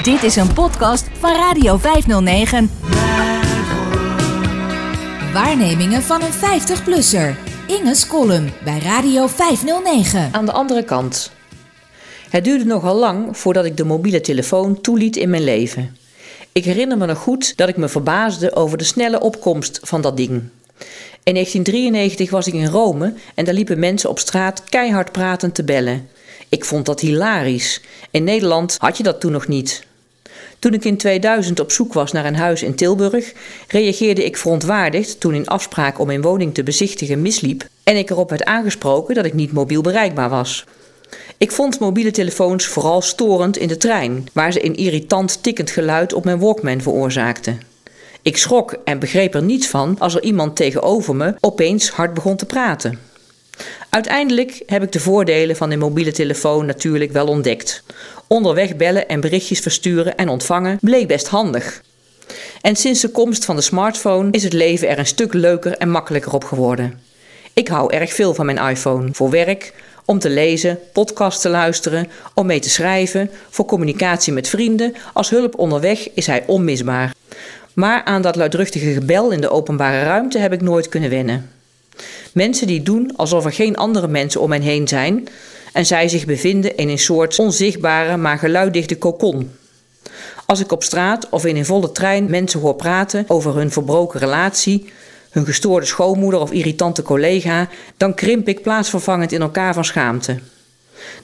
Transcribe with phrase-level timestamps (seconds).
[0.00, 2.70] Dit is een podcast van Radio 509.
[5.32, 7.36] Waarnemingen van een 50-plusser.
[7.66, 10.28] Inge's column bij Radio 509.
[10.32, 11.32] Aan de andere kant.
[12.30, 15.96] Het duurde nogal lang voordat ik de mobiele telefoon toeliet in mijn leven.
[16.52, 20.16] Ik herinner me nog goed dat ik me verbaasde over de snelle opkomst van dat
[20.16, 20.30] ding.
[21.22, 25.64] In 1993 was ik in Rome en daar liepen mensen op straat keihard pratend te
[25.64, 26.08] bellen.
[26.52, 27.80] Ik vond dat hilarisch.
[28.10, 29.86] In Nederland had je dat toen nog niet.
[30.58, 33.32] Toen ik in 2000 op zoek was naar een huis in Tilburg,
[33.68, 38.30] reageerde ik verontwaardigd toen een afspraak om mijn woning te bezichtigen misliep en ik erop
[38.30, 40.64] werd aangesproken dat ik niet mobiel bereikbaar was.
[41.36, 46.12] Ik vond mobiele telefoons vooral storend in de trein, waar ze een irritant tikkend geluid
[46.12, 47.60] op mijn Walkman veroorzaakten.
[48.22, 52.36] Ik schrok en begreep er niets van als er iemand tegenover me opeens hard begon
[52.36, 53.11] te praten.
[53.94, 57.82] Uiteindelijk heb ik de voordelen van een mobiele telefoon natuurlijk wel ontdekt.
[58.26, 61.82] Onderweg bellen en berichtjes versturen en ontvangen bleek best handig.
[62.60, 65.90] En sinds de komst van de smartphone is het leven er een stuk leuker en
[65.90, 67.00] makkelijker op geworden.
[67.52, 72.08] Ik hou erg veel van mijn iPhone voor werk, om te lezen, podcasts te luisteren,
[72.34, 74.94] om mee te schrijven, voor communicatie met vrienden.
[75.12, 77.14] Als hulp onderweg is hij onmisbaar.
[77.74, 81.51] Maar aan dat luidruchtige gebel in de openbare ruimte heb ik nooit kunnen wennen.
[82.32, 85.28] Mensen die doen alsof er geen andere mensen om hen heen zijn
[85.72, 89.50] en zij zich bevinden in een soort onzichtbare maar geluiddichte kokon.
[90.46, 94.20] Als ik op straat of in een volle trein mensen hoor praten over hun verbroken
[94.20, 94.92] relatie,
[95.30, 100.38] hun gestoorde schoonmoeder of irritante collega, dan krimp ik plaatsvervangend in elkaar van schaamte.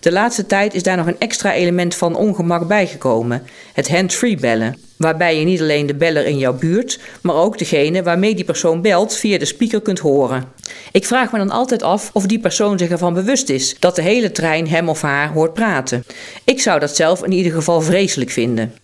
[0.00, 4.76] De laatste tijd is daar nog een extra element van ongemak bijgekomen: het hands-free bellen.
[4.96, 8.82] Waarbij je niet alleen de beller in jouw buurt, maar ook degene waarmee die persoon
[8.82, 10.44] belt via de speaker kunt horen.
[10.92, 14.02] Ik vraag me dan altijd af of die persoon zich ervan bewust is dat de
[14.02, 16.04] hele trein hem of haar hoort praten.
[16.44, 18.74] Ik zou dat zelf in ieder geval vreselijk vinden.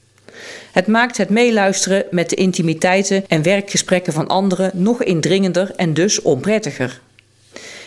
[0.72, 6.22] Het maakt het meeluisteren met de intimiteiten en werkgesprekken van anderen nog indringender en dus
[6.22, 7.00] onprettiger.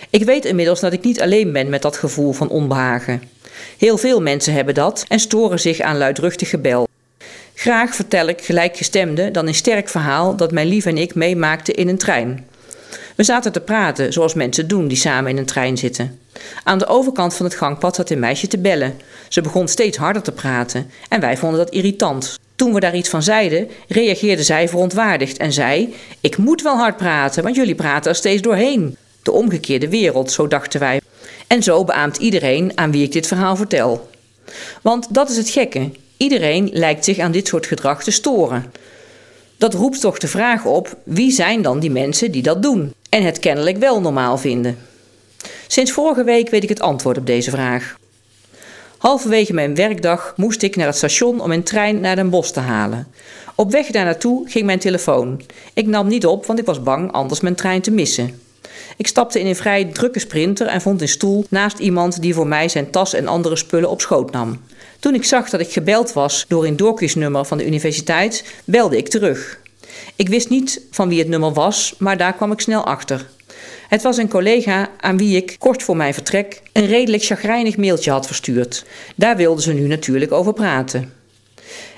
[0.09, 3.21] Ik weet inmiddels dat ik niet alleen ben met dat gevoel van onbehagen.
[3.77, 6.87] Heel veel mensen hebben dat en storen zich aan luidruchtig gebel.
[7.53, 11.87] Graag vertel ik gelijkgestemde dan een sterk verhaal dat mijn lief en ik meemaakten in
[11.87, 12.45] een trein.
[13.15, 16.19] We zaten te praten, zoals mensen doen die samen in een trein zitten.
[16.63, 18.95] Aan de overkant van het gangpad zat een meisje te bellen.
[19.27, 22.39] Ze begon steeds harder te praten en wij vonden dat irritant.
[22.55, 26.97] Toen we daar iets van zeiden, reageerde zij verontwaardigd en zei: Ik moet wel hard
[26.97, 28.97] praten, want jullie praten er steeds doorheen.
[29.27, 31.01] De omgekeerde wereld, zo dachten wij.
[31.47, 34.09] En zo beaamt iedereen aan wie ik dit verhaal vertel.
[34.81, 35.91] Want dat is het gekke.
[36.17, 38.71] Iedereen lijkt zich aan dit soort gedrag te storen.
[39.57, 43.23] Dat roept toch de vraag op: wie zijn dan die mensen die dat doen en
[43.23, 44.77] het kennelijk wel normaal vinden?
[45.67, 47.97] Sinds vorige week weet ik het antwoord op deze vraag.
[48.97, 52.59] Halverwege mijn werkdag moest ik naar het station om een trein naar Den Bosch te
[52.59, 53.07] halen.
[53.55, 55.41] Op weg daar naartoe ging mijn telefoon.
[55.73, 58.45] Ik nam niet op, want ik was bang anders mijn trein te missen.
[58.97, 62.47] Ik stapte in een vrij drukke sprinter en vond een stoel naast iemand die voor
[62.47, 64.61] mij zijn tas en andere spullen op schoot nam.
[64.99, 69.07] Toen ik zag dat ik gebeld was door een doorkiesnummer van de universiteit, belde ik
[69.07, 69.59] terug.
[70.15, 73.25] Ik wist niet van wie het nummer was, maar daar kwam ik snel achter.
[73.87, 78.11] Het was een collega aan wie ik kort voor mijn vertrek een redelijk chagrijnig mailtje
[78.11, 78.85] had verstuurd.
[79.15, 81.13] Daar wilden ze nu natuurlijk over praten.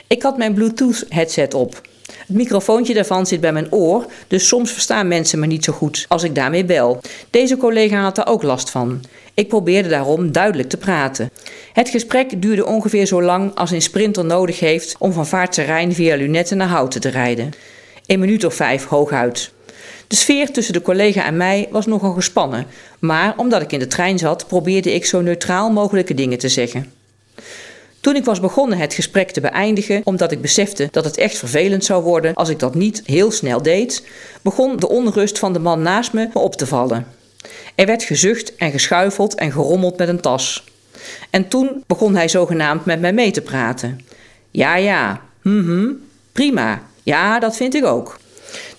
[0.07, 1.81] Ik had mijn Bluetooth-headset op.
[2.17, 6.05] Het microfoontje daarvan zit bij mijn oor, dus soms verstaan mensen me niet zo goed
[6.07, 7.01] als ik daarmee bel.
[7.29, 9.01] Deze collega had daar ook last van.
[9.33, 11.31] Ik probeerde daarom duidelijk te praten.
[11.73, 16.15] Het gesprek duurde ongeveer zo lang als een sprinter nodig heeft om van Vaartserijn via
[16.15, 17.51] lunetten naar Houten te rijden.
[18.05, 19.51] Een minuut of vijf hooguit.
[20.07, 22.65] De sfeer tussen de collega en mij was nogal gespannen,
[22.99, 26.91] maar omdat ik in de trein zat, probeerde ik zo neutraal mogelijke dingen te zeggen.
[28.01, 31.85] Toen ik was begonnen het gesprek te beëindigen, omdat ik besefte dat het echt vervelend
[31.85, 34.07] zou worden als ik dat niet heel snel deed,
[34.41, 37.07] begon de onrust van de man naast me op te vallen.
[37.75, 40.63] Er werd gezucht en geschuifeld en gerommeld met een tas.
[41.29, 43.99] En toen begon hij zogenaamd met mij mee te praten.
[44.51, 45.87] Ja, ja, mhm,
[46.31, 48.19] prima, ja, dat vind ik ook.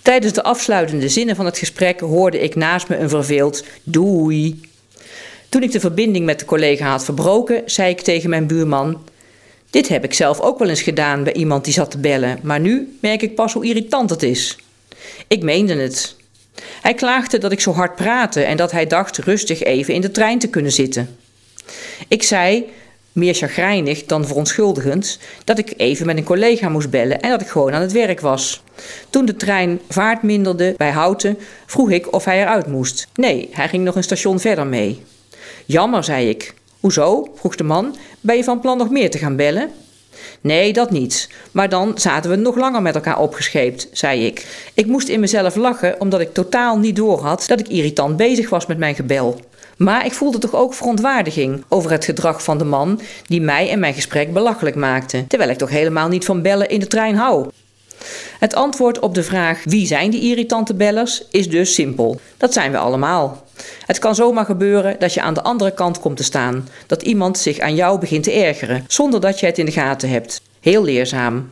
[0.02, 4.60] Tijdens de afsluitende zinnen van het gesprek hoorde ik naast me een verveeld doei.
[5.48, 8.98] Toen ik de verbinding met de collega had verbroken, zei ik tegen mijn buurman:
[9.70, 12.60] Dit heb ik zelf ook wel eens gedaan bij iemand die zat te bellen, maar
[12.60, 14.58] nu merk ik pas hoe irritant het is.
[15.28, 16.16] Ik meende het.
[16.82, 20.10] Hij klaagde dat ik zo hard praatte en dat hij dacht rustig even in de
[20.10, 21.16] trein te kunnen zitten.
[22.08, 22.66] Ik zei,
[23.12, 27.48] meer chagrijnig dan verontschuldigend, dat ik even met een collega moest bellen en dat ik
[27.48, 28.62] gewoon aan het werk was.
[29.10, 33.08] Toen de trein vaart minderde bij Houten, vroeg ik of hij eruit moest.
[33.14, 35.02] Nee, hij ging nog een station verder mee.
[35.66, 36.54] Jammer, zei ik.
[36.80, 37.28] Hoezo?
[37.34, 37.96] vroeg de man.
[38.20, 39.70] Ben je van plan nog meer te gaan bellen?
[40.40, 41.28] Nee, dat niet.
[41.52, 44.46] Maar dan zaten we nog langer met elkaar opgescheept, zei ik.
[44.74, 48.66] Ik moest in mezelf lachen omdat ik totaal niet doorhad dat ik irritant bezig was
[48.66, 49.40] met mijn gebel.
[49.76, 53.78] Maar ik voelde toch ook verontwaardiging over het gedrag van de man die mij en
[53.78, 57.48] mijn gesprek belachelijk maakte, terwijl ik toch helemaal niet van bellen in de trein hou.
[58.38, 62.20] Het antwoord op de vraag wie zijn die irritante bellers is dus simpel.
[62.36, 63.44] Dat zijn we allemaal.
[63.86, 67.38] Het kan zomaar gebeuren dat je aan de andere kant komt te staan, dat iemand
[67.38, 70.40] zich aan jou begint te ergeren, zonder dat je het in de gaten hebt.
[70.60, 71.50] Heel leerzaam.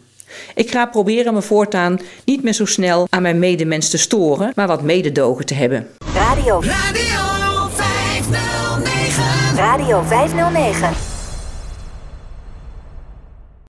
[0.54, 4.66] Ik ga proberen me voortaan niet meer zo snel aan mijn medemens te storen, maar
[4.66, 5.86] wat mededogen te hebben.
[6.14, 6.62] Radio.
[6.62, 9.56] Radio 509.
[9.56, 10.97] Radio 509.